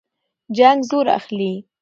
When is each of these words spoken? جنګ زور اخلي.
جنګ 0.57 0.79
زور 0.89 1.05
اخلي. 1.17 1.53